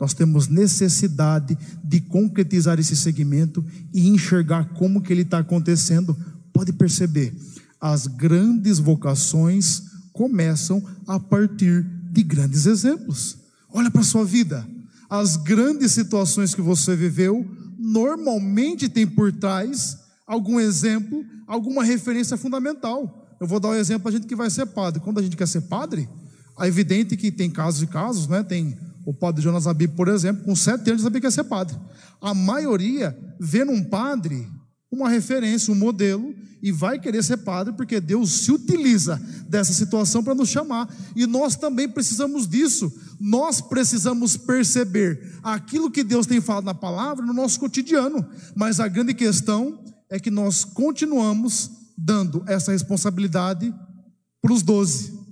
Nós 0.00 0.12
temos 0.12 0.48
necessidade 0.48 1.56
de 1.84 2.00
concretizar 2.00 2.80
esse 2.80 2.96
segmento 2.96 3.64
e 3.92 4.08
enxergar 4.08 4.70
como 4.70 5.00
que 5.00 5.12
ele 5.12 5.22
está 5.22 5.38
acontecendo. 5.38 6.16
Pode 6.52 6.72
perceber, 6.72 7.32
as 7.84 8.06
grandes 8.06 8.78
vocações 8.78 9.82
começam 10.10 10.82
a 11.06 11.20
partir 11.20 11.84
de 12.10 12.22
grandes 12.22 12.64
exemplos. 12.64 13.36
Olha 13.70 13.90
para 13.90 14.00
a 14.00 14.04
sua 14.04 14.24
vida. 14.24 14.66
As 15.10 15.36
grandes 15.36 15.92
situações 15.92 16.54
que 16.54 16.62
você 16.62 16.96
viveu 16.96 17.46
normalmente 17.78 18.88
tem 18.88 19.06
por 19.06 19.30
trás 19.30 19.98
algum 20.26 20.58
exemplo, 20.58 21.22
alguma 21.46 21.84
referência 21.84 22.38
fundamental. 22.38 23.36
Eu 23.38 23.46
vou 23.46 23.60
dar 23.60 23.68
um 23.68 23.74
exemplo 23.74 24.04
para 24.04 24.12
a 24.12 24.14
gente 24.14 24.26
que 24.26 24.34
vai 24.34 24.48
ser 24.48 24.64
padre. 24.64 25.00
Quando 25.00 25.20
a 25.20 25.22
gente 25.22 25.36
quer 25.36 25.46
ser 25.46 25.60
padre, 25.60 26.08
é 26.58 26.66
evidente 26.66 27.18
que 27.18 27.30
tem 27.30 27.50
casos 27.50 27.82
e 27.82 27.86
casos, 27.86 28.26
né? 28.28 28.42
Tem 28.42 28.78
o 29.04 29.12
padre 29.12 29.42
Jonas 29.42 29.66
Abib, 29.66 29.94
por 29.94 30.08
exemplo, 30.08 30.42
com 30.42 30.56
sete 30.56 30.88
anos 30.88 31.02
sabia 31.02 31.20
que 31.20 31.26
ia 31.26 31.30
ser 31.30 31.44
padre. 31.44 31.76
A 32.18 32.32
maioria 32.32 33.14
vê 33.38 33.62
num 33.62 33.84
padre 33.84 34.48
uma 34.94 35.08
referência, 35.08 35.72
um 35.72 35.76
modelo, 35.76 36.34
e 36.62 36.72
vai 36.72 36.98
querer 36.98 37.22
ser 37.22 37.38
padre, 37.38 37.74
porque 37.74 38.00
Deus 38.00 38.44
se 38.44 38.52
utiliza 38.52 39.20
dessa 39.48 39.72
situação 39.72 40.24
para 40.24 40.34
nos 40.34 40.48
chamar. 40.48 40.88
E 41.14 41.26
nós 41.26 41.56
também 41.56 41.88
precisamos 41.88 42.48
disso. 42.48 42.90
Nós 43.20 43.60
precisamos 43.60 44.36
perceber 44.36 45.34
aquilo 45.42 45.90
que 45.90 46.02
Deus 46.02 46.26
tem 46.26 46.40
falado 46.40 46.64
na 46.64 46.74
palavra 46.74 47.24
no 47.24 47.34
nosso 47.34 47.60
cotidiano. 47.60 48.24
Mas 48.54 48.80
a 48.80 48.88
grande 48.88 49.12
questão 49.12 49.78
é 50.08 50.18
que 50.18 50.30
nós 50.30 50.64
continuamos 50.64 51.70
dando 51.98 52.42
essa 52.46 52.72
responsabilidade 52.72 53.74
para 54.40 54.52
os 54.52 54.62
doze 54.62 55.24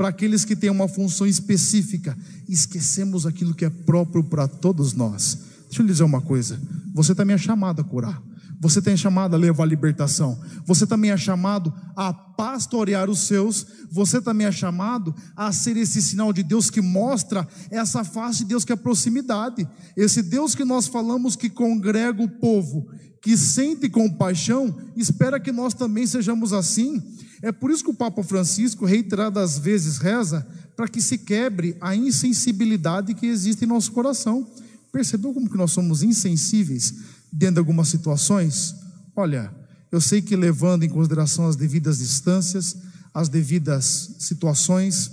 para 0.00 0.08
aqueles 0.08 0.46
que 0.46 0.56
têm 0.56 0.70
uma 0.70 0.88
função 0.88 1.26
específica, 1.26 2.16
esquecemos 2.48 3.26
aquilo 3.26 3.54
que 3.54 3.66
é 3.66 3.68
próprio 3.68 4.24
para 4.24 4.48
todos 4.48 4.94
nós. 4.94 5.36
Deixa 5.66 5.82
eu 5.82 5.84
lhe 5.84 5.92
dizer 5.92 6.04
uma 6.04 6.22
coisa: 6.22 6.58
você 6.94 7.14
também 7.14 7.34
é 7.34 7.38
chamado 7.38 7.82
a 7.82 7.84
curar, 7.84 8.18
você 8.60 8.78
é 8.90 8.96
chamado 8.96 9.34
a 9.34 9.38
levar 9.38 9.64
a 9.64 9.66
libertação, 9.66 10.38
você 10.66 10.86
também 10.86 11.10
é 11.10 11.16
chamado 11.16 11.72
a 11.96 12.12
pastorear 12.12 13.08
os 13.08 13.20
seus, 13.20 13.66
você 13.90 14.20
também 14.20 14.46
é 14.46 14.52
chamado 14.52 15.14
a 15.34 15.50
ser 15.50 15.78
esse 15.78 16.02
sinal 16.02 16.30
de 16.30 16.42
Deus 16.42 16.68
que 16.68 16.82
mostra 16.82 17.48
essa 17.70 18.04
face 18.04 18.40
de 18.40 18.44
Deus 18.50 18.62
que 18.62 18.72
é 18.72 18.76
proximidade, 18.76 19.66
esse 19.96 20.22
Deus 20.22 20.54
que 20.54 20.64
nós 20.64 20.86
falamos 20.86 21.36
que 21.36 21.48
congrega 21.48 22.22
o 22.22 22.28
povo, 22.28 22.86
que 23.22 23.34
sente 23.34 23.88
compaixão, 23.88 24.76
espera 24.94 25.40
que 25.40 25.50
nós 25.50 25.72
também 25.72 26.06
sejamos 26.06 26.52
assim. 26.52 27.02
É 27.42 27.50
por 27.50 27.70
isso 27.70 27.82
que 27.82 27.90
o 27.90 27.94
Papa 27.94 28.22
Francisco, 28.22 28.84
reiteradas 28.84 29.58
vezes, 29.58 29.96
reza 29.96 30.46
para 30.76 30.86
que 30.86 31.00
se 31.00 31.16
quebre 31.16 31.76
a 31.80 31.96
insensibilidade 31.96 33.14
que 33.14 33.26
existe 33.26 33.64
em 33.64 33.68
nosso 33.68 33.92
coração. 33.92 34.46
Percebeu 34.92 35.32
como 35.32 35.48
que 35.48 35.56
nós 35.56 35.72
somos 35.72 36.02
insensíveis 36.02 36.94
dentro 37.32 37.54
de 37.54 37.58
algumas 37.60 37.88
situações? 37.88 38.74
Olha, 39.14 39.54
eu 39.90 40.00
sei 40.00 40.22
que 40.22 40.36
levando 40.36 40.84
em 40.84 40.88
consideração 40.88 41.46
as 41.46 41.56
devidas 41.56 41.98
distâncias, 41.98 42.76
as 43.12 43.28
devidas 43.28 44.16
situações, 44.18 45.10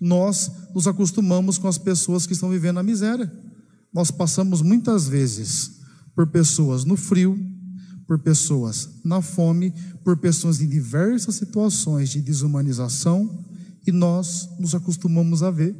nós 0.00 0.50
nos 0.74 0.86
acostumamos 0.86 1.58
com 1.58 1.68
as 1.68 1.78
pessoas 1.78 2.26
que 2.26 2.32
estão 2.32 2.50
vivendo 2.50 2.78
a 2.78 2.82
miséria. 2.82 3.32
Nós 3.92 4.10
passamos 4.10 4.62
muitas 4.62 5.08
vezes 5.08 5.80
por 6.14 6.26
pessoas 6.26 6.84
no 6.84 6.96
frio, 6.96 7.38
por 8.06 8.18
pessoas 8.18 8.88
na 9.04 9.20
fome, 9.20 9.72
por 10.04 10.16
pessoas 10.16 10.60
em 10.60 10.68
diversas 10.68 11.34
situações 11.34 12.10
de 12.10 12.22
desumanização, 12.22 13.44
e 13.86 13.92
nós 13.92 14.48
nos 14.58 14.74
acostumamos 14.74 15.42
a 15.42 15.50
ver, 15.50 15.76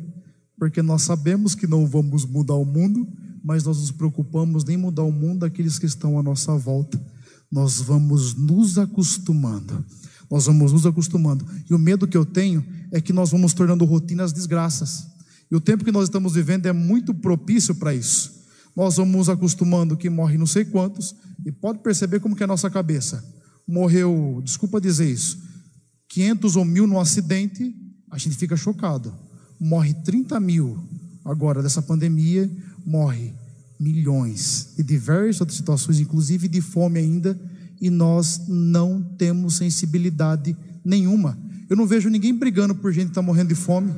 porque 0.59 0.83
nós 0.83 1.03
sabemos 1.03 1.55
que 1.55 1.67
não 1.67 1.87
vamos 1.87 2.25
mudar 2.25 2.55
o 2.55 2.65
mundo, 2.65 3.07
mas 3.47 3.63
nós 3.65 3.79
nos 3.79 3.93
preocupamos 3.93 4.65
nem 4.65 4.77
mudar 4.77 5.05
o 5.05 5.13
mundo 5.13 5.41
daqueles 5.41 5.79
que 5.79 5.87
estão 5.87 6.19
à 6.19 6.23
nossa 6.23 6.57
volta. 6.57 7.01
Nós 7.51 7.81
vamos 7.81 8.35
nos 8.35 8.77
acostumando. 8.77 9.85
Nós 10.29 10.47
vamos 10.47 10.73
nos 10.73 10.85
acostumando. 10.85 11.47
E 11.71 11.73
o 11.73 11.79
medo 11.79 12.09
que 12.09 12.17
eu 12.17 12.27
tenho 12.27 12.65
é 12.91 13.01
que 13.01 13.13
nós 13.13 13.31
vamos 13.31 13.55
tornando 13.55 13.85
rotina 13.85 14.25
as 14.25 14.33
desgraças. 14.33 15.07
E 15.49 15.55
o 15.55 15.61
tempo 15.61 15.85
que 15.85 15.93
nós 15.93 16.05
estamos 16.05 16.35
vivendo 16.35 16.67
é 16.67 16.73
muito 16.73 17.15
propício 17.15 17.75
para 17.77 17.95
isso 17.95 18.37
nós 18.77 18.97
vamos 18.97 19.17
nos 19.17 19.29
acostumando 19.31 19.97
que 19.97 20.11
morre 20.11 20.37
não 20.37 20.47
sei 20.47 20.67
quantos, 20.67 21.17
e 21.45 21.51
pode 21.51 21.79
perceber 21.79 22.21
como 22.21 22.37
que 22.37 22.43
é 22.43 22.45
a 22.45 22.49
nossa 22.49 22.69
cabeça. 22.69 23.25
Morreu, 23.67 24.43
desculpa 24.45 24.81
dizer 24.81 25.11
isso, 25.11 25.39
500 26.11 26.57
ou 26.57 26.65
mil 26.65 26.87
no 26.87 27.01
acidente, 27.01 27.75
a 28.11 28.19
gente 28.19 28.37
fica 28.37 28.55
chocado. 28.55 29.15
Morre 29.59 29.95
30 29.95 30.39
mil 30.39 30.79
agora 31.25 31.63
dessa 31.63 31.81
pandemia, 31.81 32.51
morre 32.87 33.35
milhões 33.79 34.75
de 34.77 34.83
diversas 34.83 35.41
outras 35.41 35.59
situações, 35.59 36.01
inclusive 36.01 36.49
de 36.49 36.61
fome 36.61 37.01
ainda, 37.01 37.39
e 37.81 37.91
nós 37.91 38.43
não 38.49 39.03
temos 39.03 39.57
sensibilidade 39.57 40.57
nenhuma. 40.85 41.37
Eu 41.69 41.77
não 41.77 41.87
vejo 41.87 42.09
ninguém 42.09 42.33
brigando 42.33 42.75
por 42.75 42.93
gente 42.93 43.07
que 43.07 43.11
está 43.11 43.21
morrendo 43.21 43.49
de 43.49 43.55
fome 43.57 43.93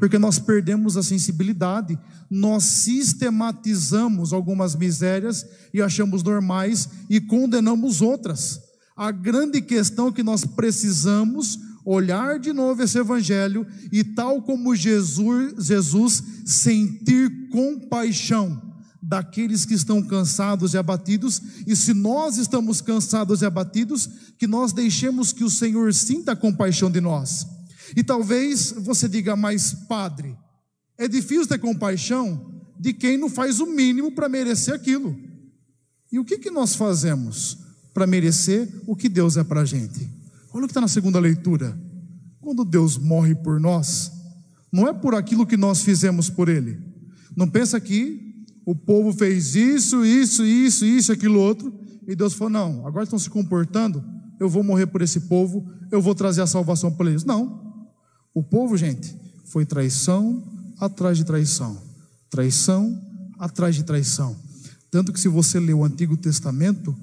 porque 0.00 0.18
nós 0.18 0.38
perdemos 0.38 0.96
a 0.96 1.02
sensibilidade, 1.02 1.96
nós 2.30 2.64
sistematizamos 2.64 4.32
algumas 4.32 4.74
misérias 4.74 5.46
e 5.74 5.82
achamos 5.82 6.22
normais 6.22 6.88
e 7.10 7.20
condenamos 7.20 8.00
outras. 8.00 8.58
A 8.96 9.10
grande 9.10 9.60
questão 9.60 10.10
que 10.10 10.22
nós 10.22 10.42
precisamos 10.46 11.58
olhar 11.84 12.38
de 12.38 12.52
novo 12.52 12.82
esse 12.82 12.98
evangelho 12.98 13.66
e 13.90 14.04
tal 14.04 14.42
como 14.42 14.74
Jesus, 14.76 15.54
Jesus 15.66 16.22
sentir 16.44 17.48
compaixão 17.50 18.70
daqueles 19.02 19.64
que 19.64 19.74
estão 19.74 20.02
cansados 20.02 20.74
e 20.74 20.78
abatidos, 20.78 21.40
e 21.66 21.74
se 21.74 21.94
nós 21.94 22.36
estamos 22.36 22.80
cansados 22.80 23.42
e 23.42 23.46
abatidos, 23.46 24.08
que 24.38 24.46
nós 24.46 24.72
deixemos 24.72 25.32
que 25.32 25.42
o 25.42 25.50
Senhor 25.50 25.92
sinta 25.94 26.36
compaixão 26.36 26.90
de 26.90 27.00
nós. 27.00 27.46
E 27.96 28.04
talvez 28.04 28.72
você 28.72 29.08
diga, 29.08 29.34
mas 29.34 29.72
padre, 29.88 30.36
é 30.98 31.08
difícil 31.08 31.46
ter 31.46 31.58
compaixão 31.58 32.62
de 32.78 32.92
quem 32.92 33.16
não 33.16 33.28
faz 33.28 33.58
o 33.58 33.66
mínimo 33.66 34.12
para 34.12 34.28
merecer 34.28 34.74
aquilo. 34.74 35.18
E 36.12 36.18
o 36.18 36.24
que, 36.24 36.38
que 36.38 36.50
nós 36.50 36.74
fazemos 36.74 37.58
para 37.92 38.06
merecer 38.06 38.68
o 38.86 38.94
que 38.94 39.08
Deus 39.08 39.36
é 39.36 39.44
para 39.44 39.62
a 39.62 39.64
gente? 39.64 40.19
Olha 40.52 40.64
o 40.64 40.66
que 40.66 40.72
está 40.72 40.80
na 40.80 40.88
segunda 40.88 41.18
leitura. 41.20 41.78
Quando 42.40 42.64
Deus 42.64 42.98
morre 42.98 43.34
por 43.34 43.60
nós, 43.60 44.10
não 44.72 44.88
é 44.88 44.92
por 44.92 45.14
aquilo 45.14 45.46
que 45.46 45.56
nós 45.56 45.82
fizemos 45.82 46.28
por 46.30 46.48
Ele. 46.48 46.78
Não 47.36 47.48
pensa 47.48 47.80
que 47.80 48.28
O 48.70 48.74
povo 48.74 49.12
fez 49.12 49.56
isso, 49.56 50.04
isso, 50.04 50.44
isso, 50.44 50.84
isso, 50.84 51.12
aquilo 51.12 51.40
outro. 51.40 51.74
E 52.06 52.14
Deus 52.14 52.34
falou: 52.34 52.50
não, 52.50 52.86
agora 52.86 53.02
estão 53.04 53.18
se 53.18 53.30
comportando, 53.30 54.04
eu 54.38 54.48
vou 54.48 54.62
morrer 54.62 54.86
por 54.86 55.02
esse 55.02 55.20
povo, 55.20 55.68
eu 55.90 56.00
vou 56.00 56.14
trazer 56.14 56.42
a 56.42 56.46
salvação 56.46 56.92
para 56.92 57.10
eles. 57.10 57.24
Não. 57.24 57.84
O 58.32 58.42
povo, 58.42 58.76
gente, 58.76 59.16
foi 59.46 59.66
traição 59.66 60.44
atrás 60.78 61.18
de 61.18 61.24
traição, 61.24 61.82
traição 62.30 62.96
atrás 63.38 63.74
de 63.74 63.82
traição. 63.82 64.36
Tanto 64.88 65.12
que, 65.12 65.20
se 65.20 65.28
você 65.28 65.58
ler 65.58 65.74
o 65.74 65.84
Antigo 65.84 66.16
Testamento, 66.16 66.96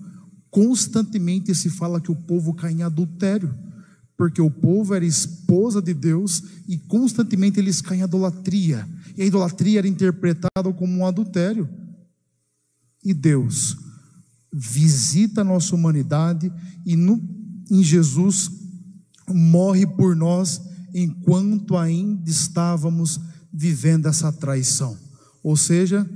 constantemente 0.50 1.54
se 1.54 1.70
fala 1.70 2.02
que 2.02 2.12
o 2.12 2.16
povo 2.16 2.54
cai 2.54 2.72
em 2.72 2.84
adultério, 2.84 3.54
porque 4.18 4.42
o 4.42 4.50
povo 4.50 4.96
era 4.96 5.06
esposa 5.06 5.82
de 5.82 5.94
Deus 5.94 6.44
e 6.68 6.78
constantemente 6.78 7.60
eles 7.60 7.82
caem 7.82 8.02
em 8.02 8.04
idolatria, 8.04 8.88
e 9.16 9.22
a 9.22 9.26
idolatria 9.26 9.80
era 9.80 9.88
interpretada 9.88 10.74
como 10.76 10.98
um 10.98 11.06
adultério. 11.06 11.70
E 13.04 13.14
Deus 13.14 13.78
visita 14.52 15.42
a 15.42 15.44
nossa 15.44 15.76
humanidade 15.76 16.52
e 16.86 16.96
no, 16.96 17.22
em 17.70 17.84
Jesus 17.84 18.50
morre 19.30 19.86
por 19.86 20.16
nós 20.16 20.62
enquanto 20.94 21.78
ainda 21.78 22.30
estávamos 22.30 23.20
vivendo 23.54 24.08
essa 24.08 24.32
traição. 24.32 24.98
Ou 25.44 25.56
seja, 25.56 26.10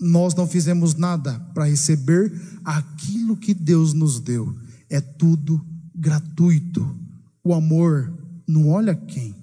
nós 0.00 0.34
não 0.34 0.46
fizemos 0.46 0.94
nada 0.94 1.38
para 1.54 1.68
receber 1.68 2.32
aquilo 2.64 3.36
que 3.36 3.54
Deus 3.54 3.92
nos 3.92 4.20
deu. 4.20 4.54
É 4.90 5.00
tudo 5.00 5.64
gratuito. 5.94 6.94
O 7.42 7.54
amor 7.54 8.12
não 8.46 8.68
olha 8.68 8.94
quem, 8.94 9.34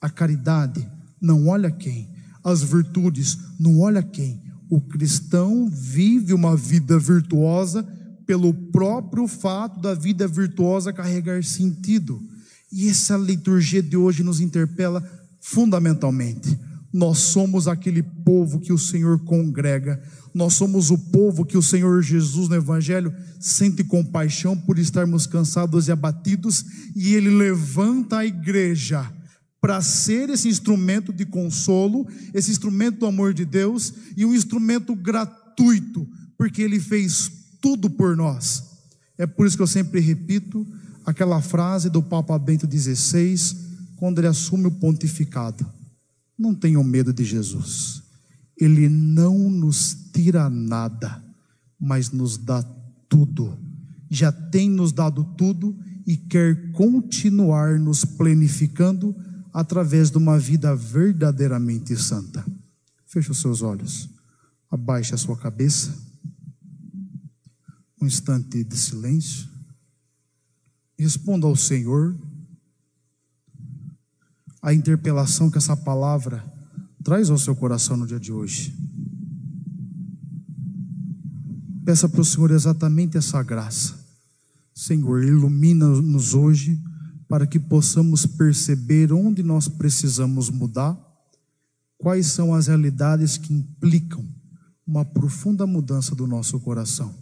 a 0.00 0.08
caridade 0.08 0.88
não 1.20 1.48
olha 1.48 1.70
quem, 1.70 2.08
as 2.42 2.62
virtudes 2.62 3.38
não 3.58 3.80
olha 3.80 4.02
quem. 4.02 4.40
O 4.70 4.80
cristão 4.80 5.68
vive 5.68 6.32
uma 6.32 6.56
vida 6.56 6.98
virtuosa 6.98 7.82
pelo 8.26 8.52
próprio 8.52 9.26
fato 9.26 9.80
da 9.80 9.94
vida 9.94 10.28
virtuosa 10.28 10.92
carregar 10.92 11.42
sentido. 11.42 12.22
E 12.70 12.88
essa 12.88 13.16
liturgia 13.16 13.82
de 13.82 13.96
hoje 13.96 14.22
nos 14.22 14.40
interpela 14.40 15.02
fundamentalmente. 15.40 16.58
Nós 16.98 17.18
somos 17.18 17.68
aquele 17.68 18.02
povo 18.02 18.58
que 18.58 18.72
o 18.72 18.76
Senhor 18.76 19.20
congrega, 19.20 20.02
nós 20.34 20.54
somos 20.54 20.90
o 20.90 20.98
povo 20.98 21.44
que 21.44 21.56
o 21.56 21.62
Senhor 21.62 22.02
Jesus 22.02 22.48
no 22.48 22.56
Evangelho 22.56 23.14
sente 23.38 23.84
compaixão 23.84 24.58
por 24.58 24.80
estarmos 24.80 25.24
cansados 25.24 25.86
e 25.86 25.92
abatidos, 25.92 26.64
e 26.96 27.14
Ele 27.14 27.30
levanta 27.30 28.18
a 28.18 28.26
igreja 28.26 29.08
para 29.60 29.80
ser 29.80 30.28
esse 30.28 30.48
instrumento 30.48 31.12
de 31.12 31.24
consolo, 31.24 32.04
esse 32.34 32.50
instrumento 32.50 32.98
do 32.98 33.06
amor 33.06 33.32
de 33.32 33.44
Deus 33.44 33.94
e 34.16 34.24
um 34.24 34.34
instrumento 34.34 34.92
gratuito, 34.96 36.04
porque 36.36 36.62
Ele 36.62 36.80
fez 36.80 37.30
tudo 37.60 37.88
por 37.88 38.16
nós. 38.16 38.64
É 39.16 39.24
por 39.24 39.46
isso 39.46 39.56
que 39.56 39.62
eu 39.62 39.68
sempre 39.68 40.00
repito 40.00 40.66
aquela 41.06 41.40
frase 41.40 41.90
do 41.90 42.02
Papa 42.02 42.36
Bento 42.40 42.68
XVI, 42.68 43.38
quando 43.94 44.18
ele 44.18 44.26
assume 44.26 44.66
o 44.66 44.72
pontificado 44.72 45.77
não 46.38 46.54
tenham 46.54 46.84
medo 46.84 47.12
de 47.12 47.24
Jesus. 47.24 48.02
Ele 48.56 48.88
não 48.88 49.50
nos 49.50 49.96
tira 50.12 50.48
nada, 50.48 51.22
mas 51.78 52.10
nos 52.10 52.38
dá 52.38 52.62
tudo. 53.08 53.58
Já 54.08 54.30
tem 54.30 54.70
nos 54.70 54.92
dado 54.92 55.24
tudo 55.36 55.76
e 56.06 56.16
quer 56.16 56.72
continuar 56.72 57.78
nos 57.78 58.04
planificando 58.04 59.14
através 59.52 60.10
de 60.10 60.18
uma 60.18 60.38
vida 60.38 60.74
verdadeiramente 60.74 61.96
santa. 61.96 62.44
Feche 63.06 63.30
os 63.30 63.40
seus 63.40 63.62
olhos, 63.62 64.08
abaixe 64.70 65.14
a 65.14 65.18
sua 65.18 65.36
cabeça. 65.36 65.94
Um 68.00 68.06
instante 68.06 68.62
de 68.62 68.76
silêncio. 68.76 69.48
Responda 70.96 71.46
ao 71.46 71.56
Senhor 71.56 72.16
a 74.68 74.74
interpelação 74.74 75.50
que 75.50 75.56
essa 75.56 75.74
palavra 75.74 76.44
traz 77.02 77.30
ao 77.30 77.38
seu 77.38 77.56
coração 77.56 77.96
no 77.96 78.06
dia 78.06 78.20
de 78.20 78.30
hoje. 78.30 78.76
Peça 81.86 82.06
para 82.06 82.20
o 82.20 82.24
Senhor 82.24 82.50
exatamente 82.50 83.16
essa 83.16 83.42
graça. 83.42 83.98
Senhor, 84.74 85.24
ilumina-nos 85.24 86.34
hoje 86.34 86.78
para 87.26 87.46
que 87.46 87.58
possamos 87.58 88.26
perceber 88.26 89.10
onde 89.10 89.42
nós 89.42 89.68
precisamos 89.68 90.50
mudar, 90.50 90.98
quais 91.96 92.26
são 92.26 92.54
as 92.54 92.66
realidades 92.66 93.38
que 93.38 93.54
implicam 93.54 94.22
uma 94.86 95.02
profunda 95.02 95.66
mudança 95.66 96.14
do 96.14 96.26
nosso 96.26 96.60
coração. 96.60 97.14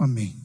Amém. 0.00 0.39